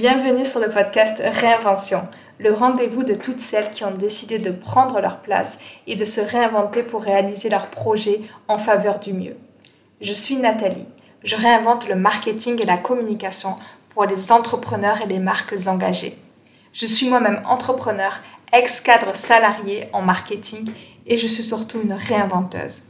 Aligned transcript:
Bienvenue 0.00 0.46
sur 0.46 0.60
le 0.60 0.70
podcast 0.70 1.22
Réinvention, 1.22 2.00
le 2.38 2.54
rendez-vous 2.54 3.04
de 3.04 3.12
toutes 3.12 3.42
celles 3.42 3.68
qui 3.68 3.84
ont 3.84 3.90
décidé 3.90 4.38
de 4.38 4.50
prendre 4.50 4.98
leur 4.98 5.20
place 5.20 5.58
et 5.86 5.94
de 5.94 6.06
se 6.06 6.22
réinventer 6.22 6.82
pour 6.82 7.02
réaliser 7.02 7.50
leurs 7.50 7.66
projets 7.66 8.22
en 8.48 8.56
faveur 8.56 8.98
du 8.98 9.12
mieux. 9.12 9.36
Je 10.00 10.14
suis 10.14 10.36
Nathalie. 10.36 10.86
Je 11.22 11.36
réinvente 11.36 11.86
le 11.86 11.96
marketing 11.96 12.62
et 12.62 12.64
la 12.64 12.78
communication 12.78 13.56
pour 13.90 14.06
les 14.06 14.32
entrepreneurs 14.32 15.02
et 15.02 15.06
les 15.06 15.18
marques 15.18 15.54
engagées. 15.66 16.16
Je 16.72 16.86
suis 16.86 17.10
moi-même 17.10 17.42
entrepreneur, 17.44 18.20
ex-cadre 18.54 19.14
salarié 19.14 19.86
en 19.92 20.00
marketing 20.00 20.72
et 21.06 21.18
je 21.18 21.26
suis 21.26 21.44
surtout 21.44 21.78
une 21.82 21.92
réinventeuse. 21.92 22.84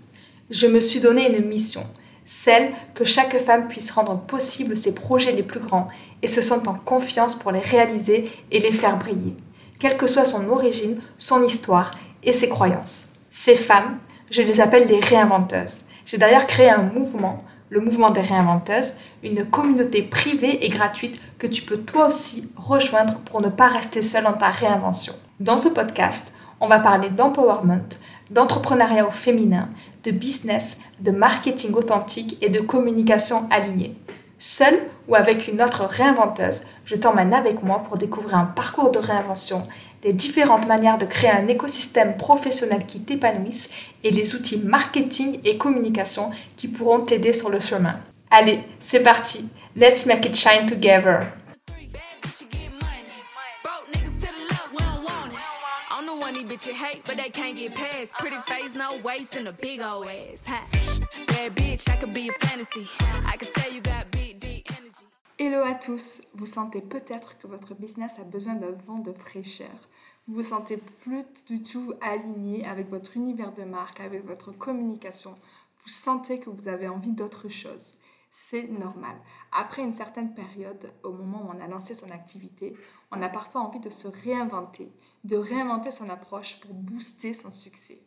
Je 0.51 0.69
me 0.69 0.79
suis 0.79 1.01
donné 1.01 1.37
une 1.37 1.49
mission, 1.49 1.85
celle 2.25 2.71
que 2.95 3.03
chaque 3.03 3.37
femme 3.39 3.67
puisse 3.67 3.91
rendre 3.91 4.17
possible 4.21 4.77
ses 4.77 4.95
projets 4.95 5.33
les 5.33 5.43
plus 5.43 5.59
grands 5.59 5.89
et 6.23 6.27
se 6.27 6.43
sente 6.43 6.69
en 6.69 6.75
confiance 6.75 7.35
pour 7.35 7.53
les 7.53 7.61
réaliser 7.61 8.31
et 8.51 8.61
les 8.61 8.73
faire 8.73 8.97
briller, 8.97 9.37
quelle 9.79 9.97
que 9.97 10.07
soit 10.07 10.25
son 10.25 10.49
origine, 10.49 11.01
son 11.19 11.43
histoire 11.45 11.93
et 12.23 12.33
ses 12.33 12.49
croyances. 12.49 13.09
Ces 13.31 13.57
femmes, 13.57 13.99
je 14.31 14.43
les 14.43 14.61
appelle 14.61 14.87
les 14.87 15.01
réinventeuses. 15.01 15.83
J'ai 16.05 16.19
d'ailleurs 16.19 16.47
créé 16.47 16.69
un 16.69 16.83
mouvement, 16.83 17.45
le 17.69 17.81
mouvement 17.81 18.11
des 18.11 18.21
réinventeuses, 18.21 18.95
une 19.23 19.45
communauté 19.45 20.03
privée 20.03 20.65
et 20.65 20.69
gratuite 20.69 21.21
que 21.39 21.47
tu 21.47 21.63
peux 21.63 21.79
toi 21.79 22.09
aussi 22.09 22.51
rejoindre 22.57 23.21
pour 23.21 23.41
ne 23.41 23.49
pas 23.49 23.69
rester 23.69 24.03
seule 24.03 24.25
dans 24.25 24.33
ta 24.33 24.49
réinvention. 24.49 25.15
Dans 25.39 25.57
ce 25.57 25.69
podcast, 25.69 26.33
on 26.61 26.67
va 26.67 26.81
parler 26.81 27.09
d'empowerment, 27.09 27.89
d'entrepreneuriat 28.31 29.07
au 29.07 29.11
féminin, 29.11 29.69
de 30.05 30.11
business, 30.11 30.79
de 31.01 31.11
marketing 31.11 31.75
authentique 31.75 32.37
et 32.43 32.49
de 32.49 32.61
communication 32.61 33.49
alignée. 33.51 33.95
Seule 34.43 34.81
ou 35.07 35.15
avec 35.15 35.49
une 35.49 35.61
autre 35.61 35.85
réinventeuse, 35.85 36.63
je 36.87 36.97
t'emmène 36.97 37.35
avec 37.35 37.63
moi 37.63 37.85
pour 37.87 37.99
découvrir 37.99 38.39
un 38.39 38.47
parcours 38.47 38.91
de 38.91 38.99
réinvention, 38.99 39.69
les 40.03 40.15
différentes 40.15 40.67
manières 40.67 40.97
de 40.97 41.05
créer 41.05 41.29
un 41.29 41.47
écosystème 41.47 42.17
professionnel 42.17 42.87
qui 42.87 43.03
t'épanouisse 43.03 43.69
et 44.03 44.11
les 44.11 44.35
outils 44.35 44.63
marketing 44.65 45.41
et 45.45 45.59
communication 45.59 46.31
qui 46.57 46.69
pourront 46.69 47.01
t'aider 47.01 47.35
sur 47.35 47.51
le 47.51 47.61
chemin. 47.61 47.97
Allez, 48.31 48.65
c'est 48.79 49.03
parti. 49.03 49.51
Let's 49.77 50.07
make 50.07 50.25
it 50.25 50.35
shine 50.35 50.65
together. 50.65 51.27
Hello 65.43 65.63
à 65.65 65.73
tous, 65.73 66.21
vous 66.35 66.45
sentez 66.45 66.83
peut-être 66.83 67.39
que 67.39 67.47
votre 67.47 67.75
business 67.75 68.13
a 68.19 68.25
besoin 68.25 68.57
d'un 68.57 68.73
vent 68.73 68.99
de 68.99 69.11
fraîcheur. 69.11 69.89
Vous 70.29 70.35
vous 70.35 70.43
sentez 70.43 70.77
plus 70.77 71.25
du 71.47 71.63
tout 71.63 71.95
aligné 72.03 72.67
avec 72.67 72.91
votre 72.91 73.17
univers 73.17 73.55
de 73.55 73.63
marque, 73.63 74.01
avec 74.01 74.27
votre 74.27 74.53
communication. 74.53 75.35
Vous 75.79 75.89
sentez 75.89 76.41
que 76.41 76.51
vous 76.51 76.69
avez 76.69 76.89
envie 76.89 77.13
d'autre 77.13 77.49
chose. 77.49 77.95
C'est 78.31 78.69
normal. 78.69 79.17
Après 79.51 79.81
une 79.81 79.95
certaine 79.95 80.35
période, 80.35 80.93
au 81.05 81.13
moment 81.13 81.47
où 81.47 81.57
on 81.57 81.65
a 81.65 81.69
lancé 81.69 81.95
son 81.95 82.11
activité, 82.11 82.77
on 83.11 83.23
a 83.23 83.31
parfois 83.31 83.63
envie 83.63 83.81
de 83.81 83.89
se 83.89 84.09
réinventer, 84.09 84.93
de 85.25 85.39
réinventer 85.39 85.91
son 85.91 86.11
approche 86.11 86.61
pour 86.61 86.75
booster 86.75 87.33
son 87.33 87.51
succès. 87.51 88.03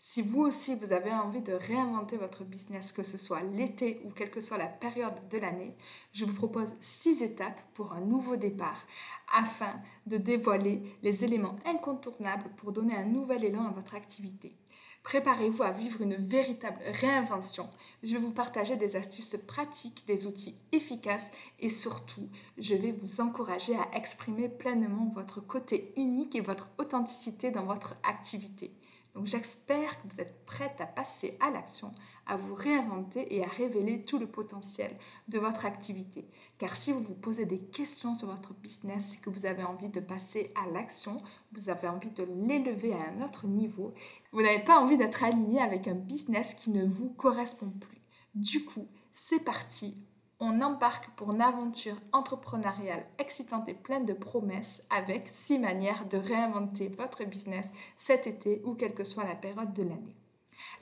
Si 0.00 0.22
vous 0.22 0.42
aussi, 0.42 0.76
vous 0.76 0.92
avez 0.92 1.10
envie 1.10 1.42
de 1.42 1.54
réinventer 1.54 2.16
votre 2.16 2.44
business, 2.44 2.92
que 2.92 3.02
ce 3.02 3.18
soit 3.18 3.42
l'été 3.42 4.00
ou 4.04 4.10
quelle 4.10 4.30
que 4.30 4.40
soit 4.40 4.56
la 4.56 4.68
période 4.68 5.28
de 5.28 5.38
l'année, 5.38 5.74
je 6.12 6.24
vous 6.24 6.34
propose 6.34 6.76
six 6.80 7.20
étapes 7.20 7.60
pour 7.74 7.92
un 7.92 8.00
nouveau 8.00 8.36
départ 8.36 8.86
afin 9.34 9.74
de 10.06 10.16
dévoiler 10.16 10.82
les 11.02 11.24
éléments 11.24 11.56
incontournables 11.64 12.48
pour 12.56 12.70
donner 12.70 12.94
un 12.94 13.06
nouvel 13.06 13.44
élan 13.44 13.66
à 13.66 13.72
votre 13.72 13.96
activité. 13.96 14.54
Préparez-vous 15.02 15.64
à 15.64 15.72
vivre 15.72 16.00
une 16.00 16.14
véritable 16.14 16.80
réinvention. 17.00 17.68
Je 18.04 18.12
vais 18.12 18.20
vous 18.20 18.32
partager 18.32 18.76
des 18.76 18.94
astuces 18.94 19.36
pratiques, 19.48 20.04
des 20.06 20.26
outils 20.26 20.60
efficaces 20.70 21.32
et 21.58 21.68
surtout, 21.68 22.28
je 22.56 22.76
vais 22.76 22.92
vous 22.92 23.20
encourager 23.20 23.74
à 23.74 23.96
exprimer 23.96 24.48
pleinement 24.48 25.10
votre 25.12 25.40
côté 25.40 25.92
unique 25.96 26.36
et 26.36 26.40
votre 26.40 26.68
authenticité 26.78 27.50
dans 27.50 27.64
votre 27.64 27.96
activité. 28.04 28.72
Donc 29.18 29.26
j'espère 29.26 30.00
que 30.00 30.06
vous 30.06 30.20
êtes 30.20 30.46
prête 30.46 30.80
à 30.80 30.86
passer 30.86 31.36
à 31.40 31.50
l'action, 31.50 31.90
à 32.24 32.36
vous 32.36 32.54
réinventer 32.54 33.34
et 33.34 33.42
à 33.42 33.48
révéler 33.48 34.00
tout 34.00 34.20
le 34.20 34.28
potentiel 34.28 34.96
de 35.26 35.40
votre 35.40 35.66
activité. 35.66 36.28
Car 36.56 36.76
si 36.76 36.92
vous 36.92 37.02
vous 37.02 37.16
posez 37.16 37.44
des 37.44 37.58
questions 37.58 38.14
sur 38.14 38.28
votre 38.28 38.54
business 38.54 39.14
et 39.14 39.16
que 39.16 39.28
vous 39.28 39.44
avez 39.44 39.64
envie 39.64 39.88
de 39.88 39.98
passer 39.98 40.52
à 40.54 40.70
l'action, 40.70 41.20
vous 41.50 41.68
avez 41.68 41.88
envie 41.88 42.12
de 42.12 42.22
l'élever 42.46 42.92
à 42.92 43.10
un 43.10 43.24
autre 43.24 43.48
niveau, 43.48 43.92
vous 44.30 44.42
n'avez 44.42 44.62
pas 44.62 44.78
envie 44.78 44.96
d'être 44.96 45.24
aligné 45.24 45.60
avec 45.60 45.88
un 45.88 45.96
business 45.96 46.54
qui 46.54 46.70
ne 46.70 46.86
vous 46.86 47.10
correspond 47.10 47.70
plus. 47.70 48.00
Du 48.36 48.64
coup, 48.64 48.86
c'est 49.12 49.42
parti, 49.42 49.96
on 50.40 50.60
embarque 50.60 51.10
pour 51.16 51.32
une 51.32 51.40
aventure 51.40 51.96
entrepreneuriale 52.12 53.06
excitante 53.18 53.68
et 53.68 53.74
pleine 53.74 54.06
de 54.06 54.12
promesses 54.12 54.84
avec 54.88 55.26
six 55.28 55.58
manières 55.58 56.06
de 56.06 56.16
réinventer 56.16 56.88
votre 56.88 57.24
business 57.24 57.70
cet 57.96 58.26
été 58.26 58.62
ou 58.64 58.74
quelle 58.74 58.94
que 58.94 59.04
soit 59.04 59.24
la 59.24 59.34
période 59.34 59.72
de 59.72 59.82
l'année. 59.82 60.16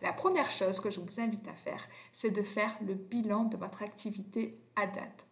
La 0.03 0.13
première 0.13 0.51
chose 0.51 0.81
que 0.81 0.91
je 0.91 1.01
vous 1.01 1.21
invite 1.21 1.49
à 1.49 1.55
faire, 1.55 1.87
c'est 2.13 2.31
de 2.31 2.43
faire 2.43 2.77
le 2.83 2.95
bilan 2.95 3.45
de 3.45 3.57
votre 3.57 3.83
activité 3.83 4.59
à 4.75 4.87
date. 4.87 5.27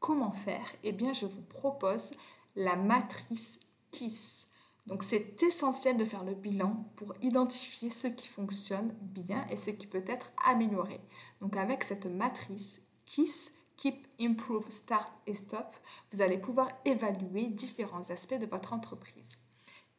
Comment 0.00 0.32
faire? 0.32 0.66
Eh 0.82 0.92
bien, 0.92 1.12
je 1.12 1.26
vous 1.26 1.42
propose 1.42 2.14
la 2.56 2.76
matrice 2.76 3.60
KISS. 3.90 4.48
Donc, 4.86 5.02
c'est 5.02 5.42
essentiel 5.42 5.96
de 5.96 6.04
faire 6.04 6.24
le 6.24 6.34
bilan 6.34 6.84
pour 6.96 7.14
identifier 7.20 7.90
ce 7.90 8.06
qui 8.06 8.26
fonctionne 8.26 8.94
bien 9.02 9.46
et 9.50 9.56
ce 9.56 9.70
qui 9.70 9.86
peut 9.86 10.04
être 10.06 10.32
amélioré. 10.46 11.00
Donc, 11.40 11.56
avec 11.56 11.84
cette 11.84 12.06
matrice 12.06 12.80
KISS, 13.04 13.52
Keep, 13.78 14.08
Improve, 14.20 14.70
Start 14.70 15.10
et 15.26 15.36
Stop, 15.36 15.76
vous 16.12 16.20
allez 16.20 16.36
pouvoir 16.36 16.68
évaluer 16.84 17.46
différents 17.46 18.10
aspects 18.10 18.38
de 18.38 18.44
votre 18.44 18.72
entreprise. 18.72 19.38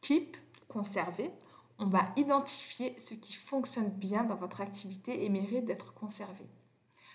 Keep, 0.01 0.35
conserver, 0.67 1.31
on 1.79 1.87
va 1.87 2.03
identifier 2.17 2.99
ce 2.99 3.13
qui 3.13 3.33
fonctionne 3.33 3.89
bien 3.89 4.25
dans 4.25 4.35
votre 4.35 4.59
activité 4.59 5.23
et 5.23 5.29
mérite 5.29 5.63
d'être 5.63 5.93
conservé. 5.93 6.45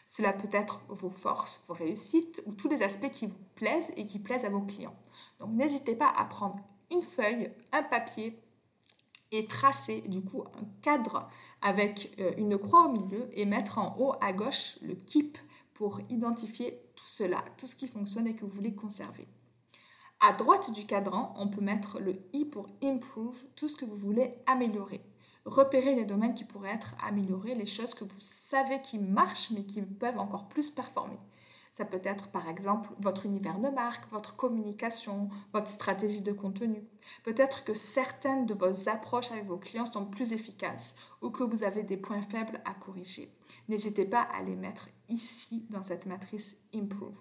Cela 0.09 0.33
peut 0.33 0.49
être 0.53 0.83
vos 0.89 1.11
forces, 1.11 1.65
vos 1.69 1.75
réussites 1.75 2.43
ou 2.47 2.53
tous 2.53 2.69
les 2.69 2.83
aspects 2.83 3.11
qui 3.11 3.27
vous 3.27 3.45
plaisent 3.57 3.93
et 3.97 4.07
qui 4.07 4.19
plaisent 4.19 4.47
à 4.47 4.51
vos 4.51 4.63
clients. 4.63 4.97
Donc 5.41 5.51
n'hésitez 5.51 5.95
pas 5.95 6.09
à 6.09 6.25
prendre 6.25 6.61
une 6.91 7.03
feuille, 7.03 7.53
un 7.73 7.83
papier 7.83 8.41
et 9.33 9.47
tracer 9.47 10.01
du 10.03 10.23
coup 10.23 10.45
un 10.55 10.65
cadre 10.81 11.29
avec 11.61 12.15
euh, 12.21 12.33
une 12.39 12.57
croix 12.57 12.87
au 12.87 12.93
milieu 12.93 13.29
et 13.33 13.45
mettre 13.45 13.79
en 13.79 13.97
haut 13.99 14.15
à 14.21 14.33
gauche 14.33 14.79
le 14.81 14.95
keep 14.95 15.37
pour 15.75 16.01
identifier 16.09 16.81
tout 16.97 17.07
cela, 17.07 17.45
tout 17.59 17.67
ce 17.67 17.77
qui 17.77 17.89
fonctionne 17.89 18.27
et 18.27 18.35
que 18.35 18.45
vous 18.45 18.51
voulez 18.51 18.75
conserver. 18.75 19.27
À 20.21 20.33
droite 20.33 20.73
du 20.73 20.87
cadran, 20.87 21.35
on 21.37 21.49
peut 21.49 21.61
mettre 21.61 22.01
le 22.01 22.17
i 22.33 22.45
pour 22.45 22.69
improve, 22.83 23.45
tout 23.57 23.69
ce 23.69 23.77
que 23.77 23.85
vous 23.85 23.97
voulez 23.97 24.35
améliorer. 24.47 25.03
Repérez 25.45 25.95
les 25.95 26.07
domaines 26.07 26.35
qui 26.35 26.45
pourraient 26.45 26.75
être 26.75 26.95
améliorés, 27.05 27.55
les 27.55 27.67
choses 27.67 27.95
que 27.95 28.05
vous 28.05 28.21
savez 28.21 28.81
qui 28.81 28.99
marchent 28.99 29.51
mais 29.51 29.65
qui 29.65 29.83
peuvent 29.83 30.19
encore 30.19 30.49
plus 30.49 30.71
performer. 30.71 31.19
Ça 31.77 31.85
peut 31.85 32.01
être 32.05 32.31
par 32.31 32.49
exemple 32.49 32.91
votre 33.01 33.27
univers 33.27 33.59
de 33.59 33.69
marque, 33.69 34.09
votre 34.11 34.37
communication, 34.37 35.29
votre 35.53 35.69
stratégie 35.69 36.23
de 36.23 36.33
contenu. 36.33 36.89
Peut-être 37.25 37.65
que 37.65 37.75
certaines 37.75 38.47
de 38.47 38.55
vos 38.55 38.89
approches 38.89 39.33
avec 39.33 39.47
vos 39.47 39.59
clients 39.59 39.91
sont 39.91 40.07
plus 40.07 40.33
efficaces 40.33 40.95
ou 41.21 41.31
que 41.31 41.43
vous 41.43 41.65
avez 41.65 41.83
des 41.83 41.97
points 41.97 42.23
faibles 42.23 42.63
à 42.65 42.75
corriger. 42.75 43.37
N'hésitez 43.69 44.05
pas 44.05 44.23
à 44.23 44.43
les 44.43 44.55
mettre 44.55 44.89
ici 45.09 45.67
dans 45.71 45.83
cette 45.83 46.07
matrice 46.07 46.57
Improve. 46.73 47.19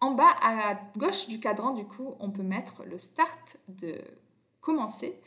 En 0.00 0.14
bas 0.14 0.34
à 0.42 0.74
gauche 0.96 1.28
du 1.28 1.38
cadran, 1.38 1.70
du 1.72 1.86
coup, 1.86 2.16
on 2.18 2.32
peut 2.32 2.42
mettre 2.42 2.84
le 2.84 2.98
start 2.98 3.58
de 3.68 4.02
commencer 4.60 5.22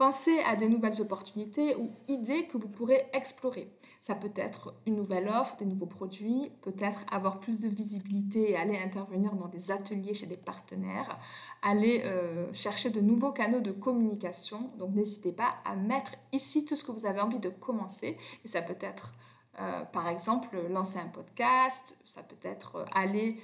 Pensez 0.00 0.38
à 0.46 0.56
des 0.56 0.66
nouvelles 0.66 1.02
opportunités 1.02 1.76
ou 1.76 1.90
idées 2.08 2.46
que 2.46 2.56
vous 2.56 2.70
pourrez 2.70 3.10
explorer. 3.12 3.70
Ça 4.00 4.14
peut 4.14 4.32
être 4.34 4.72
une 4.86 4.96
nouvelle 4.96 5.28
offre, 5.28 5.58
des 5.58 5.66
nouveaux 5.66 5.84
produits, 5.84 6.50
peut-être 6.62 7.04
avoir 7.12 7.38
plus 7.38 7.60
de 7.60 7.68
visibilité 7.68 8.52
et 8.52 8.56
aller 8.56 8.78
intervenir 8.78 9.34
dans 9.34 9.48
des 9.48 9.70
ateliers 9.70 10.14
chez 10.14 10.24
des 10.24 10.38
partenaires, 10.38 11.18
aller 11.60 12.00
euh, 12.06 12.50
chercher 12.54 12.88
de 12.88 13.02
nouveaux 13.02 13.32
canaux 13.32 13.60
de 13.60 13.72
communication. 13.72 14.70
Donc 14.78 14.94
n'hésitez 14.94 15.32
pas 15.32 15.56
à 15.66 15.76
mettre 15.76 16.12
ici 16.32 16.64
tout 16.64 16.76
ce 16.76 16.84
que 16.84 16.92
vous 16.92 17.04
avez 17.04 17.20
envie 17.20 17.38
de 17.38 17.50
commencer. 17.50 18.16
Et 18.46 18.48
ça 18.48 18.62
peut 18.62 18.78
être 18.80 19.12
euh, 19.60 19.84
par 19.84 20.08
exemple, 20.08 20.56
lancer 20.70 20.98
un 20.98 21.08
podcast, 21.08 21.98
ça 22.06 22.22
peut 22.22 22.48
être 22.48 22.76
euh, 22.76 22.84
aller 22.94 23.36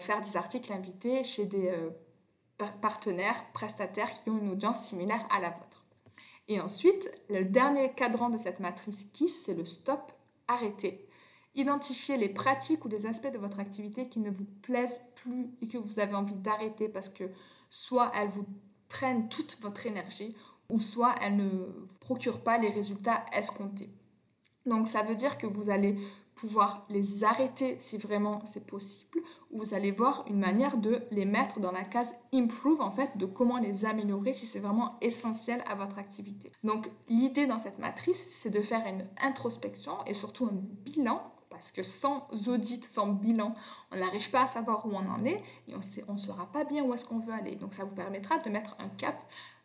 faire 0.00 0.20
des 0.22 0.36
articles 0.36 0.72
invités 0.72 1.22
chez 1.22 1.46
des 1.46 1.72
partenaires, 2.80 3.44
prestataires 3.52 4.12
qui 4.12 4.30
ont 4.30 4.38
une 4.38 4.48
audience 4.48 4.82
similaire 4.82 5.24
à 5.30 5.38
la 5.38 5.50
vôtre. 5.50 5.79
Et 6.50 6.60
ensuite, 6.60 7.08
le 7.28 7.44
dernier 7.44 7.92
cadran 7.92 8.28
de 8.28 8.36
cette 8.36 8.58
matrice 8.58 9.04
KISS, 9.12 9.44
c'est 9.44 9.54
le 9.54 9.64
stop, 9.64 10.12
arrêter. 10.48 11.06
Identifiez 11.54 12.16
les 12.16 12.28
pratiques 12.28 12.84
ou 12.84 12.88
les 12.88 13.06
aspects 13.06 13.32
de 13.32 13.38
votre 13.38 13.60
activité 13.60 14.08
qui 14.08 14.18
ne 14.18 14.32
vous 14.32 14.46
plaisent 14.60 15.00
plus 15.14 15.48
et 15.62 15.68
que 15.68 15.78
vous 15.78 16.00
avez 16.00 16.16
envie 16.16 16.34
d'arrêter 16.34 16.88
parce 16.88 17.08
que 17.08 17.22
soit 17.70 18.10
elles 18.16 18.30
vous 18.30 18.46
prennent 18.88 19.28
toute 19.28 19.58
votre 19.60 19.86
énergie 19.86 20.36
ou 20.68 20.80
soit 20.80 21.14
elles 21.22 21.36
ne 21.36 21.48
vous 21.48 21.98
procurent 22.00 22.42
pas 22.42 22.58
les 22.58 22.70
résultats 22.70 23.24
escomptés. 23.32 23.90
Donc 24.70 24.86
ça 24.86 25.02
veut 25.02 25.16
dire 25.16 25.36
que 25.36 25.48
vous 25.48 25.68
allez 25.68 25.98
pouvoir 26.36 26.86
les 26.88 27.24
arrêter 27.24 27.76
si 27.80 27.98
vraiment 27.98 28.40
c'est 28.46 28.64
possible, 28.64 29.18
ou 29.50 29.58
vous 29.58 29.74
allez 29.74 29.90
voir 29.90 30.24
une 30.28 30.38
manière 30.38 30.78
de 30.78 31.02
les 31.10 31.24
mettre 31.24 31.58
dans 31.58 31.72
la 31.72 31.82
case 31.82 32.14
improve 32.32 32.80
en 32.80 32.92
fait, 32.92 33.10
de 33.16 33.26
comment 33.26 33.58
les 33.58 33.84
améliorer 33.84 34.32
si 34.32 34.46
c'est 34.46 34.60
vraiment 34.60 34.96
essentiel 35.00 35.62
à 35.66 35.74
votre 35.74 35.98
activité. 35.98 36.52
Donc 36.62 36.88
l'idée 37.08 37.48
dans 37.48 37.58
cette 37.58 37.80
matrice, 37.80 38.36
c'est 38.38 38.50
de 38.50 38.62
faire 38.62 38.86
une 38.86 39.04
introspection 39.20 39.92
et 40.06 40.14
surtout 40.14 40.46
un 40.46 40.54
bilan 40.84 41.20
parce 41.50 41.72
que 41.72 41.82
sans 41.82 42.28
audit, 42.48 42.84
sans 42.84 43.08
bilan, 43.08 43.56
on 43.90 43.96
n'arrive 43.96 44.30
pas 44.30 44.42
à 44.42 44.46
savoir 44.46 44.86
où 44.86 44.92
on 44.92 45.10
en 45.10 45.24
est 45.24 45.42
et 45.66 45.74
on 46.08 46.12
ne 46.12 46.16
saura 46.16 46.46
pas 46.46 46.62
bien 46.64 46.84
où 46.84 46.94
est-ce 46.94 47.04
qu'on 47.04 47.18
veut 47.18 47.34
aller. 47.34 47.56
Donc 47.56 47.74
ça 47.74 47.84
vous 47.84 47.94
permettra 47.94 48.38
de 48.38 48.48
mettre 48.48 48.76
un 48.78 48.88
cap 48.88 49.20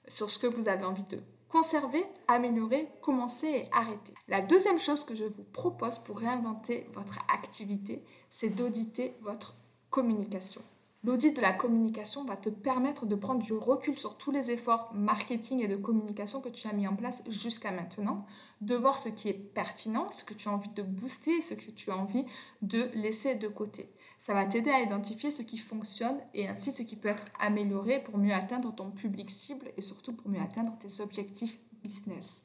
sur 0.08 0.32
ce 0.32 0.40
que 0.40 0.48
vous 0.48 0.68
avez 0.68 0.84
envie 0.84 1.04
de 1.04 1.22
conserver, 1.50 2.04
améliorer, 2.28 2.90
commencer 3.02 3.48
et 3.48 3.70
arrêter. 3.72 4.14
La 4.28 4.42
deuxième 4.42 4.80
chose 4.80 5.04
que 5.04 5.16
je 5.16 5.26
vous 5.26 5.44
propose 5.44 6.00
pour 6.00 6.20
réinventer 6.20 6.88
votre 6.94 7.20
activité, 7.34 8.04
c'est 8.30 8.50
d'auditer 8.50 9.16
votre 9.22 9.56
communication. 9.90 10.62
L'audit 11.06 11.36
de 11.36 11.42
la 11.42 11.54
communication 11.54 12.26
va 12.26 12.36
te 12.36 12.50
permettre 12.50 13.06
de 13.06 13.14
prendre 13.14 13.44
du 13.44 13.54
recul 13.54 13.96
sur 13.96 14.18
tous 14.18 14.32
les 14.32 14.50
efforts 14.50 14.92
marketing 14.96 15.60
et 15.62 15.68
de 15.68 15.76
communication 15.76 16.42
que 16.42 16.50
tu 16.50 16.68
as 16.68 16.74
mis 16.74 16.88
en 16.88 16.96
place 16.96 17.22
jusqu'à 17.30 17.70
maintenant, 17.70 18.26
de 18.62 18.76
voir 18.76 18.98
ce 18.98 19.10
qui 19.10 19.30
est 19.30 19.34
pertinent, 19.34 20.10
ce 20.10 20.24
que 20.24 20.34
tu 20.34 20.50
as 20.50 20.52
envie 20.52 20.70
de 20.70 20.82
booster, 20.82 21.42
ce 21.42 21.54
que 21.54 21.70
tu 21.70 21.92
as 21.92 21.98
envie 21.98 22.26
de 22.64 22.90
laisser 22.96 23.36
de 23.36 23.48
côté. 23.48 23.94
Ça 24.20 24.34
va 24.34 24.46
t'aider 24.46 24.72
à 24.72 24.82
identifier 24.82 25.32
ce 25.32 25.42
qui 25.42 25.58
fonctionne 25.58 26.20
et 26.34 26.48
ainsi 26.48 26.72
ce 26.72 26.84
qui 26.84 26.96
peut 26.96 27.10
être 27.10 27.26
amélioré 27.40 28.02
pour 28.02 28.18
mieux 28.18 28.34
atteindre 28.34 28.74
ton 28.74 28.92
public 28.92 29.30
cible 29.30 29.72
et 29.78 29.82
surtout 29.82 30.14
pour 30.14 30.30
mieux 30.30 30.42
atteindre 30.42 30.78
tes 30.80 31.02
objectifs 31.02 31.60
business. 31.84 32.42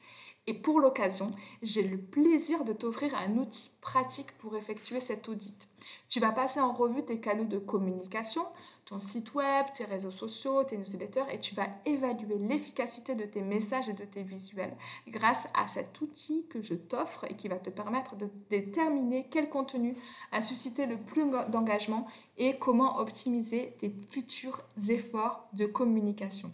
Et 0.47 0.53
pour 0.53 0.79
l'occasion, 0.79 1.31
j'ai 1.61 1.83
le 1.83 1.99
plaisir 1.99 2.63
de 2.65 2.73
t'offrir 2.73 3.15
un 3.15 3.37
outil 3.37 3.71
pratique 3.79 4.31
pour 4.39 4.57
effectuer 4.57 4.99
cet 4.99 5.29
audit. 5.29 5.67
Tu 6.09 6.19
vas 6.19 6.31
passer 6.31 6.59
en 6.59 6.73
revue 6.73 7.05
tes 7.05 7.19
canaux 7.19 7.45
de 7.45 7.59
communication, 7.59 8.45
ton 8.91 8.99
site 8.99 9.33
web, 9.35 9.67
tes 9.73 9.85
réseaux 9.85 10.11
sociaux, 10.11 10.65
tes 10.65 10.75
newsletters 10.75 11.23
et 11.31 11.39
tu 11.39 11.55
vas 11.55 11.69
évaluer 11.85 12.37
l'efficacité 12.37 13.15
de 13.15 13.23
tes 13.23 13.41
messages 13.41 13.87
et 13.87 13.93
de 13.93 14.03
tes 14.03 14.21
visuels 14.21 14.75
grâce 15.07 15.47
à 15.53 15.65
cet 15.67 16.01
outil 16.01 16.45
que 16.49 16.61
je 16.61 16.73
t'offre 16.73 17.23
et 17.29 17.37
qui 17.37 17.47
va 17.47 17.55
te 17.55 17.69
permettre 17.69 18.17
de 18.17 18.27
déterminer 18.49 19.27
quel 19.31 19.47
contenu 19.47 19.95
a 20.33 20.41
suscité 20.41 20.87
le 20.87 20.97
plus 20.97 21.23
d'engagement 21.47 22.05
et 22.37 22.57
comment 22.59 22.97
optimiser 22.97 23.77
tes 23.79 23.95
futurs 24.09 24.61
efforts 24.89 25.47
de 25.53 25.67
communication. 25.67 26.51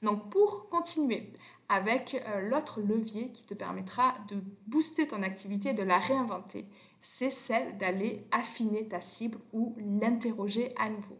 Donc 0.00 0.30
pour 0.30 0.70
continuer, 0.70 1.34
avec 1.68 2.14
euh, 2.14 2.48
l'autre 2.48 2.80
levier 2.80 3.30
qui 3.30 3.44
te 3.44 3.52
permettra 3.52 4.14
de 4.30 4.36
booster 4.66 5.06
ton 5.06 5.22
activité, 5.22 5.74
de 5.74 5.82
la 5.82 5.98
réinventer, 5.98 6.64
c'est 7.02 7.30
celle 7.30 7.76
d'aller 7.76 8.26
affiner 8.30 8.88
ta 8.88 9.02
cible 9.02 9.38
ou 9.52 9.76
l'interroger 9.78 10.72
à 10.78 10.88
nouveau. 10.88 11.18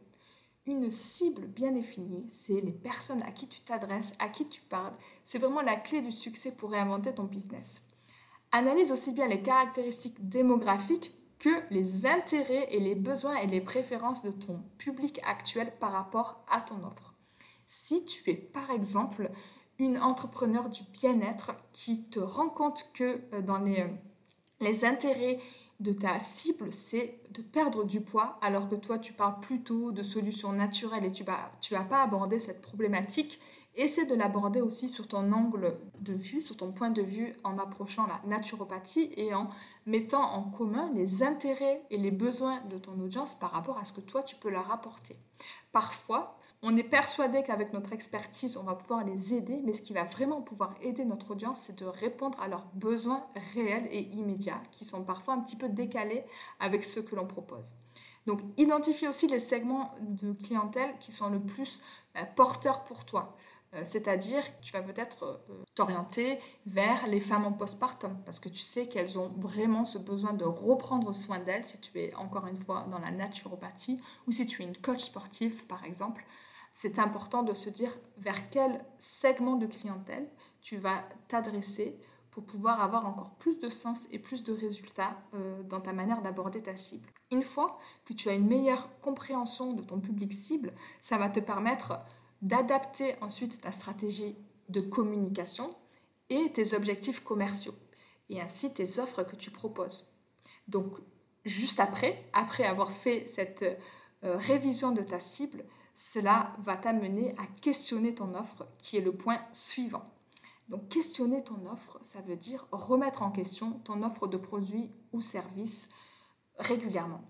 Une 0.66 0.90
cible 0.90 1.46
bien 1.46 1.72
définie, 1.72 2.24
c'est 2.30 2.60
les 2.62 2.72
personnes 2.72 3.22
à 3.24 3.32
qui 3.32 3.46
tu 3.48 3.60
t'adresses, 3.60 4.14
à 4.18 4.30
qui 4.30 4.48
tu 4.48 4.62
parles. 4.62 4.94
C'est 5.22 5.38
vraiment 5.38 5.60
la 5.60 5.76
clé 5.76 6.00
du 6.00 6.10
succès 6.10 6.56
pour 6.56 6.70
réinventer 6.70 7.14
ton 7.14 7.24
business. 7.24 7.82
Analyse 8.50 8.90
aussi 8.90 9.12
bien 9.12 9.28
les 9.28 9.42
caractéristiques 9.42 10.26
démographiques 10.26 11.12
que 11.38 11.50
les 11.70 12.06
intérêts 12.06 12.68
et 12.70 12.80
les 12.80 12.94
besoins 12.94 13.36
et 13.36 13.46
les 13.46 13.60
préférences 13.60 14.22
de 14.22 14.30
ton 14.30 14.62
public 14.78 15.20
actuel 15.26 15.70
par 15.78 15.92
rapport 15.92 16.42
à 16.48 16.62
ton 16.62 16.82
offre. 16.84 17.14
Si 17.66 18.06
tu 18.06 18.30
es 18.30 18.34
par 18.34 18.70
exemple 18.70 19.30
une 19.78 19.98
entrepreneur 19.98 20.70
du 20.70 20.82
bien-être 20.94 21.52
qui 21.72 22.04
te 22.04 22.20
rend 22.20 22.48
compte 22.48 22.90
que 22.94 23.20
euh, 23.34 23.42
dans 23.42 23.58
les, 23.58 23.80
euh, 23.80 23.88
les 24.60 24.86
intérêts 24.86 25.40
de 25.84 25.92
ta 25.92 26.18
cible, 26.18 26.72
c'est 26.72 27.20
de 27.30 27.42
perdre 27.42 27.84
du 27.84 28.00
poids, 28.00 28.38
alors 28.40 28.68
que 28.70 28.74
toi, 28.74 28.98
tu 28.98 29.12
parles 29.12 29.38
plutôt 29.40 29.92
de 29.92 30.02
solutions 30.02 30.52
naturelles 30.52 31.04
et 31.04 31.12
tu 31.12 31.24
vas, 31.24 31.52
tu 31.60 31.74
vas 31.74 31.84
pas 31.84 32.02
aborder 32.02 32.38
cette 32.38 32.62
problématique. 32.62 33.38
Essaie 33.76 34.06
de 34.06 34.14
l'aborder 34.14 34.62
aussi 34.62 34.88
sur 34.88 35.06
ton 35.08 35.30
angle 35.32 35.76
de 36.00 36.14
vue, 36.14 36.40
sur 36.40 36.56
ton 36.56 36.72
point 36.72 36.90
de 36.90 37.02
vue, 37.02 37.34
en 37.44 37.58
approchant 37.58 38.06
la 38.06 38.20
naturopathie 38.24 39.12
et 39.16 39.34
en 39.34 39.50
mettant 39.84 40.22
en 40.22 40.44
commun 40.44 40.90
les 40.94 41.22
intérêts 41.22 41.82
et 41.90 41.98
les 41.98 42.12
besoins 42.12 42.60
de 42.70 42.78
ton 42.78 42.98
audience 43.00 43.34
par 43.34 43.50
rapport 43.50 43.76
à 43.76 43.84
ce 43.84 43.92
que 43.92 44.00
toi, 44.00 44.22
tu 44.22 44.36
peux 44.36 44.48
leur 44.48 44.72
apporter. 44.72 45.16
Parfois, 45.72 46.38
on 46.66 46.78
est 46.78 46.82
persuadé 46.82 47.42
qu'avec 47.42 47.74
notre 47.74 47.92
expertise, 47.92 48.56
on 48.56 48.62
va 48.62 48.74
pouvoir 48.74 49.04
les 49.04 49.34
aider, 49.34 49.60
mais 49.64 49.74
ce 49.74 49.82
qui 49.82 49.92
va 49.92 50.04
vraiment 50.04 50.40
pouvoir 50.40 50.74
aider 50.80 51.04
notre 51.04 51.32
audience, 51.32 51.58
c'est 51.60 51.78
de 51.78 51.84
répondre 51.84 52.40
à 52.40 52.48
leurs 52.48 52.64
besoins 52.72 53.26
réels 53.52 53.86
et 53.90 54.00
immédiats, 54.00 54.62
qui 54.70 54.86
sont 54.86 55.04
parfois 55.04 55.34
un 55.34 55.40
petit 55.40 55.56
peu 55.56 55.68
décalés 55.68 56.24
avec 56.60 56.82
ceux 56.82 57.02
que 57.02 57.14
l'on 57.14 57.26
propose. 57.26 57.74
Donc, 58.26 58.40
identifie 58.56 59.06
aussi 59.06 59.28
les 59.28 59.40
segments 59.40 59.94
de 60.00 60.32
clientèle 60.32 60.94
qui 61.00 61.12
sont 61.12 61.28
le 61.28 61.38
plus 61.38 61.82
euh, 62.16 62.22
porteurs 62.34 62.84
pour 62.84 63.04
toi. 63.04 63.36
Euh, 63.74 63.82
c'est-à-dire 63.84 64.42
que 64.42 64.62
tu 64.62 64.72
vas 64.72 64.80
peut-être 64.80 65.42
euh, 65.50 65.64
t'orienter 65.74 66.38
vers 66.64 67.06
les 67.08 67.20
femmes 67.20 67.44
en 67.44 67.52
postpartum 67.52 68.16
parce 68.24 68.40
que 68.40 68.48
tu 68.48 68.60
sais 68.60 68.88
qu'elles 68.88 69.18
ont 69.18 69.32
vraiment 69.36 69.84
ce 69.84 69.98
besoin 69.98 70.32
de 70.32 70.44
reprendre 70.44 71.12
soin 71.12 71.40
d'elles 71.40 71.64
si 71.64 71.80
tu 71.80 71.98
es 72.00 72.14
encore 72.14 72.46
une 72.46 72.56
fois 72.56 72.86
dans 72.90 73.00
la 73.00 73.10
naturopathie 73.10 74.00
ou 74.26 74.32
si 74.32 74.46
tu 74.46 74.62
es 74.62 74.64
une 74.64 74.76
coach 74.76 75.00
sportive 75.00 75.66
par 75.66 75.84
exemple 75.84 76.24
c'est 76.74 76.98
important 76.98 77.42
de 77.42 77.54
se 77.54 77.70
dire 77.70 77.96
vers 78.18 78.50
quel 78.50 78.84
segment 78.98 79.56
de 79.56 79.66
clientèle 79.66 80.28
tu 80.60 80.76
vas 80.76 81.04
t'adresser 81.28 81.98
pour 82.30 82.44
pouvoir 82.44 82.82
avoir 82.82 83.06
encore 83.06 83.30
plus 83.38 83.60
de 83.60 83.70
sens 83.70 84.06
et 84.10 84.18
plus 84.18 84.42
de 84.42 84.52
résultats 84.52 85.16
euh, 85.34 85.62
dans 85.62 85.80
ta 85.80 85.92
manière 85.92 86.20
d'aborder 86.20 86.60
ta 86.60 86.76
cible. 86.76 87.08
Une 87.30 87.42
fois 87.42 87.78
que 88.04 88.12
tu 88.12 88.28
as 88.28 88.34
une 88.34 88.48
meilleure 88.48 88.88
compréhension 89.00 89.72
de 89.72 89.82
ton 89.82 90.00
public 90.00 90.32
cible, 90.32 90.72
ça 91.00 91.16
va 91.16 91.28
te 91.28 91.38
permettre 91.38 92.00
d'adapter 92.42 93.14
ensuite 93.20 93.60
ta 93.60 93.70
stratégie 93.70 94.36
de 94.68 94.80
communication 94.80 95.74
et 96.28 96.50
tes 96.52 96.74
objectifs 96.74 97.20
commerciaux, 97.20 97.74
et 98.28 98.40
ainsi 98.40 98.72
tes 98.72 98.98
offres 98.98 99.22
que 99.22 99.36
tu 99.36 99.50
proposes. 99.50 100.12
Donc, 100.66 100.92
juste 101.44 101.78
après, 101.78 102.24
après 102.32 102.64
avoir 102.64 102.90
fait 102.90 103.26
cette 103.28 103.62
euh, 104.24 104.36
révision 104.38 104.92
de 104.92 105.02
ta 105.02 105.20
cible, 105.20 105.64
cela 105.94 106.52
va 106.58 106.76
t'amener 106.76 107.34
à 107.38 107.46
questionner 107.60 108.14
ton 108.14 108.34
offre, 108.34 108.66
qui 108.78 108.96
est 108.96 109.00
le 109.00 109.12
point 109.12 109.40
suivant. 109.52 110.04
Donc 110.68 110.88
questionner 110.88 111.44
ton 111.44 111.66
offre, 111.66 111.98
ça 112.02 112.20
veut 112.22 112.36
dire 112.36 112.66
remettre 112.72 113.22
en 113.22 113.30
question 113.30 113.72
ton 113.84 114.02
offre 114.02 114.26
de 114.26 114.36
produits 114.36 114.90
ou 115.12 115.20
services 115.20 115.88
régulièrement. 116.58 117.22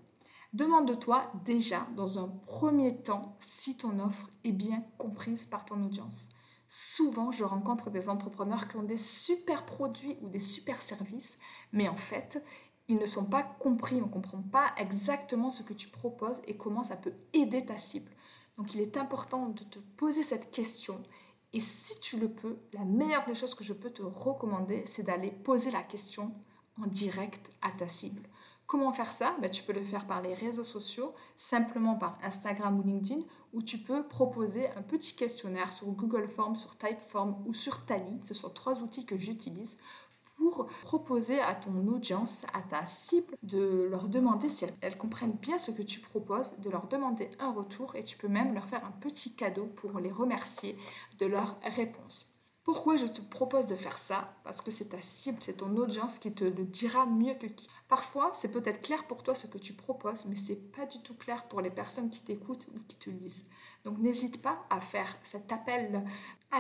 Demande-toi 0.53 1.33
déjà 1.45 1.87
dans 1.97 2.21
un 2.21 2.29
premier 2.29 3.03
temps 3.03 3.37
si 3.41 3.77
ton 3.77 3.99
offre 3.99 4.31
est 4.45 4.53
bien 4.53 4.85
comprise 4.99 5.47
par 5.47 5.65
ton 5.65 5.83
audience. 5.85 6.29
Souvent, 6.69 7.33
je 7.33 7.43
rencontre 7.43 7.91
des 7.91 8.09
entrepreneurs 8.09 8.69
qui 8.69 8.77
ont 8.77 8.85
des 8.85 8.97
super 8.97 9.67
produits 9.67 10.17
ou 10.23 10.29
des 10.29 10.41
super 10.41 10.81
services, 10.81 11.39
mais 11.73 11.89
en 11.89 11.97
fait, 11.97 12.45
ils 12.87 12.99
ne 12.99 13.07
sont 13.07 13.25
pas 13.25 13.43
compris, 13.43 13.97
on 13.97 14.07
ne 14.07 14.13
comprend 14.13 14.43
pas 14.43 14.73
exactement 14.77 15.51
ce 15.51 15.63
que 15.63 15.73
tu 15.73 15.89
proposes 15.89 16.41
et 16.47 16.57
comment 16.57 16.85
ça 16.85 16.97
peut 16.97 17.15
aider 17.33 17.65
ta 17.65 17.79
cible. 17.79 18.11
Donc 18.57 18.75
il 18.75 18.81
est 18.81 18.97
important 18.97 19.49
de 19.49 19.65
te 19.65 19.79
poser 19.97 20.23
cette 20.23 20.51
question. 20.51 21.03
Et 21.53 21.61
si 21.61 21.99
tu 22.01 22.19
le 22.19 22.29
peux, 22.29 22.59
la 22.73 22.85
meilleure 22.85 23.27
des 23.27 23.35
choses 23.35 23.55
que 23.55 23.65
je 23.65 23.73
peux 23.73 23.91
te 23.91 24.03
recommander, 24.03 24.85
c'est 24.87 25.05
d'aller 25.05 25.31
poser 25.31 25.71
la 25.71 25.83
question 25.83 26.35
en 26.83 26.87
direct 26.87 27.51
à 27.63 27.71
ta 27.71 27.89
cible. 27.89 28.23
Comment 28.67 28.93
faire 28.93 29.13
ça? 29.13 29.37
Ben, 29.41 29.51
Tu 29.51 29.63
peux 29.63 29.73
le 29.73 29.85
faire 29.85 30.07
par 30.07 30.23
les 30.23 30.35
réseaux 30.35 30.65
sociaux, 30.65 31.15
simplement 31.37 31.97
par 31.97 32.19
Instagram 32.23 32.79
ou 32.81 32.83
LinkedIn, 32.83 33.21
ou 33.53 33.63
tu 33.63 33.79
peux 33.79 34.07
proposer 34.09 34.69
un 34.71 34.83
petit 34.83 35.15
questionnaire 35.15 35.73
sur 35.73 35.87
Google 35.89 36.29
Forms, 36.29 36.57
sur 36.57 36.77
Typeform 36.77 37.45
ou 37.47 37.53
sur 37.53 37.85
Tally. 37.85 38.21
Ce 38.25 38.35
sont 38.35 38.51
trois 38.51 38.81
outils 38.81 39.07
que 39.07 39.19
j'utilise 39.19 39.77
pour 40.37 40.67
proposer 40.83 41.41
à 41.41 41.55
ton 41.55 41.87
audience, 41.89 42.45
à 42.53 42.63
ta 42.63 42.87
cible, 42.87 43.35
de 43.43 43.89
leur 43.91 44.09
demander 44.09 44.49
si 44.49 44.67
elles, 44.81 44.99
comprennent 44.99 45.39
bien 45.41 45.59
ce 45.59 45.71
que 45.71 45.83
tu 45.83 46.01
proposes, 46.01 46.57
de 46.59 46.71
leur 46.71 46.87
demander 46.89 47.31
un 47.39 47.53
retour 47.53 47.95
et 47.97 48.05
tu 48.05 48.17
peux 48.17 48.29
même 48.29 48.55
leur 48.55 48.67
faire 48.67 48.85
un 48.85 48.93
petit 48.93 49.35
cadeau 49.35 49.67
pour 49.67 49.99
les 50.01 50.13
remercier 50.13 50.77
de 51.19 51.27
leur 51.27 51.59
réponse. 51.63 52.35
Pourquoi 52.65 52.97
je 52.97 53.05
te 53.05 53.21
propose 53.21 53.67
de 53.67 53.77
faire 53.77 53.99
ça? 53.99 54.39
Parce 54.43 54.63
que 54.63 54.71
c'est 54.71 54.89
ta 54.89 55.03
cible, 55.03 55.37
c'est 55.43 55.59
ton 55.59 55.77
audience 55.77 56.19
qui 56.19 56.33
te 56.33 56.45
le 56.45 56.65
dira 56.65 57.05
mieux 57.05 57.35
que 57.35 57.47
qui. 57.47 57.69
Parfois, 57.89 58.31
c'est 58.33 58.51
peut-être 58.51 58.81
clair 58.81 59.07
pour 59.07 59.23
toi 59.23 59.35
ce 59.35 59.47
que 59.47 59.59
tu 59.59 59.75
proposes, 59.75 60.25
mais 60.25 60.37
c'est 60.37 60.73
pas 60.73 60.87
du 60.87 61.03
tout 61.03 61.15
clair 61.15 61.47
pour 61.49 61.61
les 61.61 61.69
personnes 61.69 62.09
qui 62.09 62.25
t'écoutent 62.25 62.67
ou 62.75 62.79
qui 62.89 62.97
te 62.97 63.11
lisent. 63.11 63.47
Donc 63.85 63.99
n'hésite 63.99 64.41
pas 64.41 64.65
à 64.71 64.81
faire 64.81 65.15
cet 65.23 65.53
appel 65.53 66.07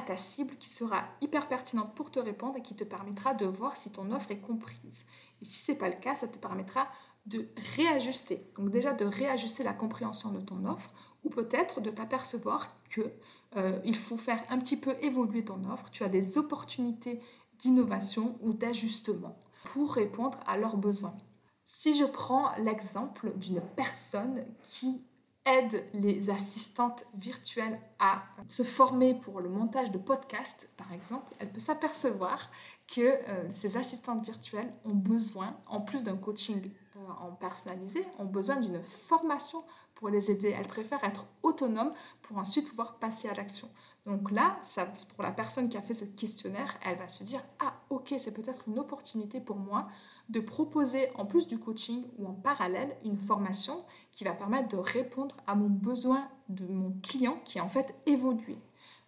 ta 0.03 0.17
cible 0.17 0.57
qui 0.57 0.69
sera 0.69 1.05
hyper 1.21 1.49
pertinente 1.49 1.95
pour 1.95 2.11
te 2.11 2.21
répondre 2.21 2.57
et 2.57 2.63
qui 2.63 2.75
te 2.75 2.85
permettra 2.85 3.35
de 3.35 3.47
voir 3.47 3.77
si 3.77 3.93
ton 3.93 4.11
offre 4.11 4.31
est 4.31 4.41
comprise. 4.41 5.07
Et 5.43 5.45
si 5.45 5.61
c'est 5.61 5.79
pas 5.79 5.89
le 5.89 5.97
cas, 5.97 6.15
ça 6.15 6.29
te 6.29 6.39
permettra 6.39 6.89
de 7.27 7.49
réajuster. 7.77 8.47
Donc 8.57 8.71
déjà 8.71 8.93
de 8.93 9.05
réajuster 9.05 9.63
la 9.63 9.73
compréhension 9.73 10.31
de 10.31 10.41
ton 10.41 10.65
offre 10.67 10.93
ou 11.25 11.31
peut-être 11.31 11.81
de 11.81 11.91
t'apercevoir 11.91 12.71
que 12.91 13.13
euh, 13.57 13.81
il 13.85 13.97
faut 13.97 14.19
faire 14.19 14.43
un 14.51 14.59
petit 14.59 14.79
peu 14.79 14.95
évoluer 15.01 15.45
ton 15.45 15.65
offre. 15.71 15.91
Tu 15.91 16.05
as 16.05 16.09
des 16.09 16.37
opportunités 16.39 17.21
d'innovation 17.59 18.39
ou 18.43 18.53
d'ajustement 18.53 19.39
pour 19.65 19.95
répondre 19.95 20.39
à 20.47 20.59
leurs 20.59 20.77
besoins. 20.77 21.17
Si 21.65 21.97
je 21.97 22.05
prends 22.05 22.55
l'exemple 22.59 23.33
d'une 23.37 23.63
personne 23.75 24.45
qui 24.67 25.03
aide 25.47 25.85
les 25.93 26.31
assistantes 26.31 27.05
virtuelles 27.15 27.79
à 27.99 28.23
se 28.49 28.63
former 28.63 29.15
pour 29.15 29.41
le 29.41 29.49
montage 29.49 29.91
de 29.91 29.99
podcasts, 29.99 30.71
par 30.77 30.93
exemple, 30.93 31.35
elle 31.39 31.53
peut 31.53 31.61
s'apercevoir 31.61 32.51
que 32.87 33.01
euh, 33.01 33.49
ces 33.53 33.77
assistantes 33.77 34.25
virtuelles 34.25 34.73
ont 34.85 34.95
besoin, 34.95 35.57
en 35.67 35.81
plus 35.81 36.05
d'un 36.05 36.17
coaching 36.17 36.71
euh, 36.97 37.01
en 37.21 37.33
personnalisé, 37.33 38.05
ont 38.19 38.25
besoin 38.25 38.57
d'une 38.57 38.83
formation 38.83 39.65
pour 39.95 40.09
les 40.09 40.31
aider. 40.31 40.55
Elles 40.57 40.69
préfèrent 40.69 41.05
être 41.05 41.27
autonomes 41.43 41.93
pour 42.23 42.39
ensuite 42.39 42.69
pouvoir 42.69 42.99
passer 42.99 43.29
à 43.29 43.35
l'action. 43.35 43.69
Donc 44.07 44.31
là, 44.31 44.59
ça, 44.63 44.87
pour 45.15 45.23
la 45.23 45.31
personne 45.31 45.69
qui 45.71 45.79
a 45.79 45.83
fait 45.83 45.95
ce 45.95 46.05
questionnaire, 46.05 46.79
elle 46.85 46.99
va 46.99 47.09
se 47.09 47.25
dire 47.25 47.41
Ah, 47.59 47.75
ok, 47.89 48.15
c'est 48.19 48.35
peut-être 48.35 48.69
une 48.69 48.79
opportunité 48.79 49.41
pour 49.41 49.57
moi 49.57 49.89
de 50.29 50.41
proposer, 50.41 51.11
en 51.17 51.25
plus 51.25 51.47
du 51.47 51.59
coaching 51.59 52.05
ou 52.19 52.27
en 52.27 52.35
parallèle, 52.35 52.97
une 53.05 53.17
formation 53.17 53.85
qui 54.11 54.25
va 54.25 54.33
permettre 54.33 54.69
de 54.69 54.77
répondre 54.77 55.37
à 55.47 55.55
mon 55.55 55.69
besoin 55.69 56.29
de 56.49 56.67
mon 56.67 56.93
client 57.03 57.41
qui 57.45 57.59
a 57.59 57.65
en 57.65 57.69
fait 57.69 57.95
évolué. 58.07 58.59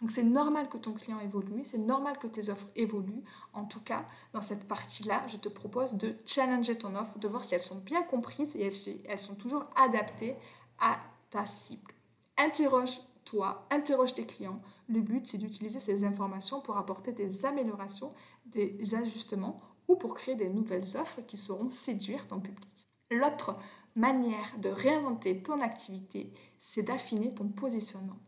Donc 0.00 0.10
c'est 0.10 0.22
normal 0.22 0.68
que 0.68 0.76
ton 0.76 0.92
client 0.92 1.20
évolue, 1.20 1.64
c'est 1.64 1.78
normal 1.78 2.18
que 2.18 2.26
tes 2.26 2.50
offres 2.50 2.66
évoluent. 2.76 3.24
En 3.54 3.64
tout 3.64 3.80
cas, 3.80 4.04
dans 4.32 4.42
cette 4.42 4.68
partie-là, 4.68 5.24
je 5.26 5.38
te 5.38 5.48
propose 5.48 5.94
de 5.94 6.14
challenger 6.26 6.76
ton 6.76 6.94
offre, 6.96 7.18
de 7.18 7.28
voir 7.28 7.44
si 7.44 7.54
elles 7.54 7.62
sont 7.62 7.78
bien 7.78 8.02
comprises 8.02 8.56
et 8.56 8.70
si 8.70 9.02
elles 9.08 9.18
sont 9.18 9.36
toujours 9.36 9.64
adaptées 9.74 10.36
à 10.78 10.98
ta 11.30 11.46
cible. 11.46 11.94
Interroge-toi, 12.36 13.66
interroge 13.70 14.14
tes 14.14 14.26
clients. 14.26 14.60
Le 14.88 15.00
but, 15.00 15.26
c'est 15.26 15.38
d'utiliser 15.38 15.80
ces 15.80 16.04
informations 16.04 16.60
pour 16.60 16.76
apporter 16.76 17.12
des 17.12 17.44
améliorations, 17.44 18.14
des 18.46 18.94
ajustements 18.94 19.60
ou 19.88 19.96
pour 19.96 20.14
créer 20.14 20.34
des 20.34 20.48
nouvelles 20.48 20.96
offres 20.96 21.22
qui 21.26 21.36
sauront 21.36 21.68
séduire 21.68 22.26
ton 22.28 22.40
public. 22.40 22.68
L'autre 23.10 23.56
manière 23.94 24.58
de 24.58 24.68
réinventer 24.68 25.42
ton 25.42 25.60
activité, 25.60 26.32
c'est 26.58 26.82
d'affiner 26.82 27.34
ton 27.34 27.48
positionnement. 27.48 28.18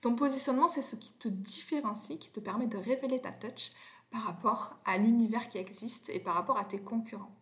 Ton 0.00 0.14
positionnement, 0.14 0.68
c'est 0.68 0.82
ce 0.82 0.96
qui 0.96 1.12
te 1.12 1.28
différencie, 1.28 2.18
qui 2.18 2.30
te 2.30 2.40
permet 2.40 2.66
de 2.66 2.76
révéler 2.76 3.20
ta 3.20 3.32
touch 3.32 3.72
par 4.10 4.22
rapport 4.22 4.76
à 4.84 4.98
l'univers 4.98 5.48
qui 5.48 5.58
existe 5.58 6.10
et 6.10 6.20
par 6.20 6.34
rapport 6.34 6.58
à 6.58 6.64
tes 6.64 6.80
concurrents. 6.80 7.34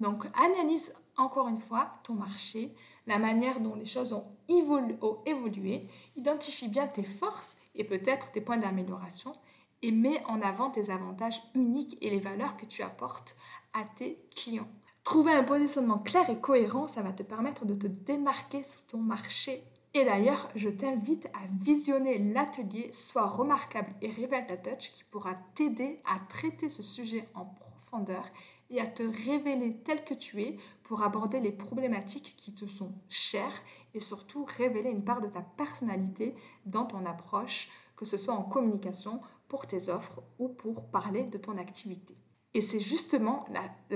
Donc 0.00 0.26
analyse 0.34 0.94
encore 1.16 1.48
une 1.48 1.60
fois 1.60 1.92
ton 2.04 2.14
marché, 2.14 2.74
la 3.08 3.18
manière 3.18 3.60
dont 3.60 3.74
les 3.74 3.86
choses 3.86 4.12
ont, 4.12 4.26
évolué, 4.48 5.88
identifie 6.16 6.68
bien 6.68 6.86
tes 6.86 7.02
forces 7.02 7.58
et 7.74 7.84
peut-être 7.84 8.32
tes 8.32 8.40
points 8.40 8.56
d'amélioration 8.58 9.34
et 9.82 9.92
mets 9.92 10.22
en 10.26 10.40
avant 10.42 10.70
tes 10.70 10.90
avantages 10.90 11.40
uniques 11.54 11.96
et 12.00 12.10
les 12.10 12.18
valeurs 12.18 12.56
que 12.56 12.66
tu 12.66 12.82
apportes 12.82 13.36
à 13.72 13.84
tes 13.96 14.18
clients. 14.34 14.68
Trouver 15.04 15.32
un 15.32 15.44
positionnement 15.44 15.98
clair 15.98 16.28
et 16.28 16.38
cohérent, 16.38 16.86
ça 16.86 17.02
va 17.02 17.12
te 17.12 17.22
permettre 17.22 17.64
de 17.64 17.74
te 17.74 17.86
démarquer 17.86 18.62
sur 18.62 18.86
ton 18.86 18.98
marché. 18.98 19.62
Et 19.94 20.04
d'ailleurs, 20.04 20.48
je 20.54 20.68
t'invite 20.68 21.26
à 21.26 21.46
visionner 21.62 22.18
l'atelier 22.18 22.90
Sois 22.92 23.26
remarquable 23.26 23.94
et 24.02 24.10
révèle 24.10 24.46
ta 24.46 24.56
touch 24.56 24.92
qui 24.92 25.04
pourra 25.04 25.34
t'aider 25.54 26.02
à 26.04 26.18
traiter 26.28 26.68
ce 26.68 26.82
sujet 26.82 27.24
en 27.34 27.46
profondeur 27.46 28.24
et 28.70 28.80
à 28.80 28.86
te 28.86 29.02
révéler 29.26 29.76
tel 29.84 30.04
que 30.04 30.14
tu 30.14 30.42
es 30.42 30.56
pour 30.84 31.02
aborder 31.02 31.40
les 31.40 31.52
problématiques 31.52 32.34
qui 32.36 32.54
te 32.54 32.66
sont 32.66 32.92
chères 33.08 33.62
et 33.94 34.00
surtout 34.00 34.44
révéler 34.44 34.90
une 34.90 35.04
part 35.04 35.20
de 35.20 35.28
ta 35.28 35.40
personnalité 35.40 36.34
dans 36.66 36.84
ton 36.84 37.06
approche, 37.06 37.70
que 37.96 38.04
ce 38.04 38.16
soit 38.16 38.34
en 38.34 38.42
communication 38.42 39.20
pour 39.48 39.66
tes 39.66 39.88
offres 39.88 40.22
ou 40.38 40.48
pour 40.48 40.90
parler 40.90 41.24
de 41.24 41.38
ton 41.38 41.56
activité. 41.56 42.14
Et 42.54 42.62
c'est 42.62 42.80
justement 42.80 43.46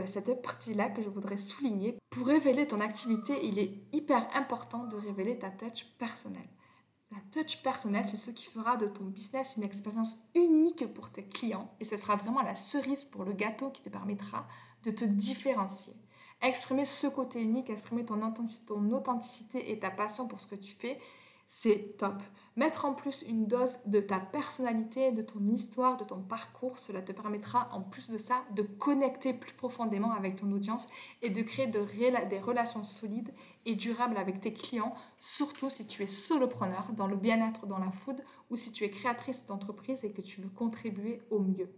cette 0.07 0.43
partie-là 0.43 0.91
que 0.91 1.03
je 1.03 1.09
voudrais 1.09 1.39
souligner. 1.39 1.99
Pour 2.11 2.27
révéler 2.27 2.67
ton 2.67 2.81
activité, 2.81 3.45
il 3.45 3.59
est 3.59 3.75
hyper 3.93 4.29
important 4.37 4.85
de 4.85 4.97
révéler 4.97 5.39
ta 5.39 5.51
touch 5.51 5.87
personnelle. 5.99 6.49
La 7.13 7.19
touch 7.31 7.63
personnelle, 7.63 8.07
c'est 8.07 8.17
ce 8.17 8.31
qui 8.31 8.47
fera 8.47 8.79
de 8.79 8.87
ton 8.87 9.05
business 9.05 9.59
une 9.59 9.65
expérience 9.65 10.27
unique 10.35 10.87
pour 10.95 11.11
tes 11.11 11.25
clients 11.25 11.71
et 11.79 11.85
ce 11.85 11.99
sera 11.99 12.17
vraiment 12.17 12.41
la 12.41 12.55
cerise 12.55 13.05
pour 13.05 13.25
le 13.25 13.35
gâteau 13.35 13.69
qui 13.69 13.83
te 13.83 13.91
permettra 13.91 14.49
de 14.85 14.91
te 14.91 15.05
différencier. 15.05 15.93
Exprimer 16.41 16.87
ce 16.87 17.07
côté 17.09 17.39
unique, 17.39 17.69
exprimer 17.69 18.07
ton 18.07 18.23
authenticité 18.93 19.71
et 19.71 19.79
ta 19.79 19.91
passion 19.91 20.27
pour 20.27 20.41
ce 20.41 20.47
que 20.47 20.55
tu 20.55 20.75
fais, 20.75 20.99
c'est 21.47 21.99
top. 21.99 22.23
Mettre 22.55 22.85
en 22.85 22.93
plus 22.93 23.23
une 23.23 23.47
dose 23.47 23.79
de 23.87 24.01
ta 24.03 24.21
personnalité, 24.21 25.11
de 25.11 25.23
ton 25.23 25.41
histoire, 25.49 25.97
de 25.97 26.05
ton 26.05 26.21
parcours, 26.21 26.79
cela 26.79 27.01
te 27.01 27.13
permettra 27.13 27.71
en 27.73 27.81
plus 27.81 28.11
de 28.11 28.19
ça 28.19 28.45
de 28.55 28.63
connecter 28.63 29.33
plus 29.33 29.55
profondément 29.55 30.13
avec 30.13 30.37
ton 30.37 30.53
audience 30.53 30.89
et 31.23 31.31
de 31.31 31.41
créer 31.41 31.67
des 31.67 32.39
relations 32.39 32.85
solides 32.85 33.33
et 33.65 33.75
durables 33.75 34.19
avec 34.19 34.43
tes 34.43 34.53
clients, 34.53 34.95
surtout 35.19 35.71
si 35.71 35.87
tu 35.87 36.03
es 36.03 36.07
solopreneur 36.07 36.93
dans 36.93 37.07
le 37.07 37.17
bien-être 37.17 37.67
dans 37.67 37.79
la 37.79 37.91
food 37.91 38.23
ou 38.51 38.57
si 38.57 38.71
tu 38.71 38.85
es 38.85 38.91
créatrice 38.91 39.47
d'entreprise 39.47 40.05
et 40.05 40.13
que 40.13 40.21
tu 40.21 40.43
veux 40.43 40.51
contribuer 40.51 41.23
au 41.31 41.39
mieux. 41.39 41.71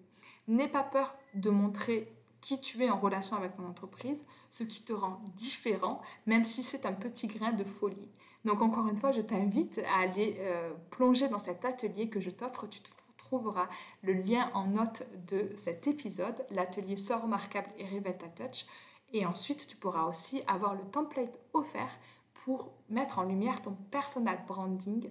N'aie 0.49 0.69
pas 0.69 0.83
peur 0.83 1.15
de 1.35 1.51
montrer 1.51 2.13
qui 2.41 2.61
tu 2.61 2.85
es 2.85 2.91
en 2.91 2.99
relation 2.99 3.37
avec 3.37 3.57
ton 3.57 3.65
entreprise, 3.65 4.23
ce 4.51 4.65
qui 4.65 4.85
te 4.85 4.93
rend 4.93 5.23
différent, 5.37 6.03
même 6.27 6.45
si 6.45 6.63
c'est 6.63 6.85
un 6.85 6.93
petit 6.93 7.27
grain 7.27 7.53
de 7.53 7.65
folie. 7.65 8.11
Donc 8.45 8.61
encore 8.61 8.87
une 8.89 8.97
fois, 8.97 9.13
je 9.13 9.21
t'invite 9.21 9.81
à 9.87 10.01
aller 10.01 10.37
euh, 10.41 10.73
plonger 10.91 11.29
dans 11.29 11.39
cet 11.39 11.65
atelier 11.65 12.09
que 12.09 12.21
je 12.21 12.31
t'offre. 12.31 12.67
Tu 12.67 12.81
trouveras 13.17 13.69
le 14.03 14.13
lien 14.13 14.51
en 14.55 14.67
note 14.67 15.07
de 15.27 15.49
cet 15.57 15.87
épisode, 15.87 16.45
l'atelier 16.51 16.97
Sort 16.97 17.23
remarquable 17.23 17.69
et 17.79 17.87
révèle 17.87 18.19
ta 18.19 18.29
touch. 18.29 18.67
Et 19.13 19.25
ensuite, 19.25 19.67
tu 19.67 19.77
pourras 19.77 20.05
aussi 20.05 20.43
avoir 20.47 20.75
le 20.75 20.85
template 20.91 21.39
offert 21.53 21.99
pour 22.45 22.73
mettre 22.91 23.19
en 23.19 23.23
lumière 23.23 23.63
ton 23.63 23.73
personal 23.91 24.39
branding 24.47 25.11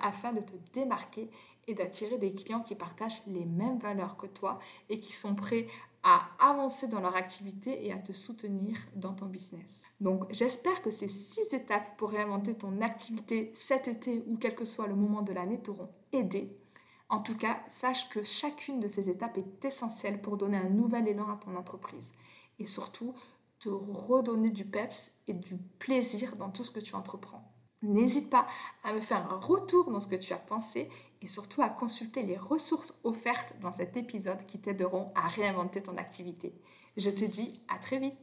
afin 0.00 0.32
de 0.32 0.40
te 0.40 0.56
démarquer 0.72 1.30
et 1.68 1.74
d'attirer 1.74 2.18
des 2.18 2.34
clients 2.34 2.62
qui 2.62 2.74
partagent 2.74 3.24
les 3.28 3.44
mêmes 3.44 3.78
valeurs 3.78 4.16
que 4.16 4.26
toi 4.26 4.58
et 4.88 4.98
qui 4.98 5.12
sont 5.12 5.36
prêts 5.36 5.68
à 6.02 6.28
avancer 6.40 6.88
dans 6.88 7.00
leur 7.00 7.14
activité 7.14 7.86
et 7.86 7.92
à 7.92 7.98
te 7.98 8.12
soutenir 8.12 8.76
dans 8.96 9.14
ton 9.14 9.26
business. 9.26 9.84
Donc 10.00 10.24
j'espère 10.30 10.82
que 10.82 10.90
ces 10.90 11.08
six 11.08 11.54
étapes 11.54 11.96
pour 11.96 12.10
réinventer 12.10 12.54
ton 12.54 12.80
activité 12.80 13.52
cet 13.54 13.86
été 13.86 14.24
ou 14.26 14.36
quel 14.36 14.54
que 14.54 14.64
soit 14.64 14.88
le 14.88 14.96
moment 14.96 15.22
de 15.22 15.32
l'année 15.32 15.60
t'auront 15.60 15.90
aidé. 16.12 16.56
En 17.08 17.20
tout 17.20 17.36
cas, 17.36 17.60
sache 17.68 18.08
que 18.08 18.22
chacune 18.22 18.80
de 18.80 18.88
ces 18.88 19.10
étapes 19.10 19.38
est 19.38 19.64
essentielle 19.64 20.20
pour 20.20 20.36
donner 20.36 20.56
un 20.56 20.70
nouvel 20.70 21.06
élan 21.06 21.30
à 21.30 21.36
ton 21.36 21.56
entreprise 21.56 22.14
et 22.58 22.66
surtout 22.66 23.14
te 23.60 23.68
redonner 23.68 24.50
du 24.50 24.64
peps 24.64 25.12
et 25.28 25.34
du 25.34 25.56
plaisir 25.78 26.36
dans 26.36 26.50
tout 26.50 26.64
ce 26.64 26.70
que 26.70 26.80
tu 26.80 26.96
entreprends. 26.96 27.52
N'hésite 27.82 28.30
pas 28.30 28.46
à 28.84 28.92
me 28.92 29.00
faire 29.00 29.26
un 29.32 29.40
retour 29.40 29.90
dans 29.90 29.98
ce 29.98 30.06
que 30.06 30.14
tu 30.14 30.32
as 30.32 30.38
pensé 30.38 30.88
et 31.20 31.26
surtout 31.26 31.62
à 31.62 31.68
consulter 31.68 32.22
les 32.22 32.36
ressources 32.36 33.00
offertes 33.02 33.54
dans 33.60 33.72
cet 33.72 33.96
épisode 33.96 34.46
qui 34.46 34.60
t'aideront 34.60 35.12
à 35.16 35.26
réinventer 35.26 35.82
ton 35.82 35.96
activité. 35.96 36.54
Je 36.96 37.10
te 37.10 37.24
dis 37.24 37.60
à 37.68 37.78
très 37.78 37.98
vite. 37.98 38.22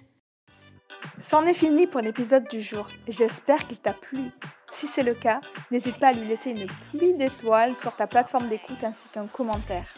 C'en 1.22 1.46
est 1.46 1.54
fini 1.54 1.88
pour 1.88 2.00
l'épisode 2.00 2.48
du 2.48 2.62
jour. 2.62 2.88
J'espère 3.08 3.68
qu'il 3.68 3.80
t'a 3.80 3.94
plu. 3.94 4.32
Si 4.72 4.88
c'est 4.88 5.04
le 5.04 5.14
cas, 5.14 5.42
n'hésite 5.72 6.00
pas 6.00 6.10
à 6.10 6.14
lui 6.14 6.26
laisser 6.26 6.52
une 6.52 6.68
pluie 6.92 7.14
d'étoiles 7.16 7.76
sur 7.76 7.96
ta 7.96 8.08
plateforme 8.08 8.48
d'écoute 8.48 8.84
ainsi 8.84 9.10
qu'un 9.10 9.28
commentaire. 9.28 9.94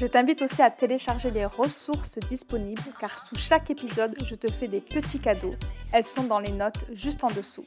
Je 0.00 0.06
t'invite 0.06 0.40
aussi 0.42 0.62
à 0.62 0.70
télécharger 0.70 1.30
les 1.30 1.44
ressources 1.44 2.18
disponibles 2.18 2.80
car 3.00 3.18
sous 3.18 3.36
chaque 3.36 3.68
épisode, 3.68 4.16
je 4.24 4.34
te 4.34 4.50
fais 4.50 4.68
des 4.68 4.80
petits 4.80 5.20
cadeaux. 5.20 5.56
Elles 5.92 6.04
sont 6.04 6.24
dans 6.24 6.38
les 6.40 6.52
notes 6.52 6.86
juste 6.92 7.24
en 7.24 7.28
dessous. 7.28 7.66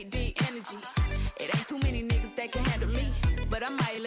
but 3.61 3.69
I 3.69 3.75
might 3.75 4.00